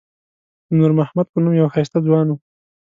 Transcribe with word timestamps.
د 0.67 0.69
نور 0.79 0.91
محمد 0.99 1.27
په 1.31 1.37
نوم 1.43 1.53
یو 1.61 1.71
ښایسته 1.73 1.99
ځوان 2.07 2.27
و. 2.29 2.35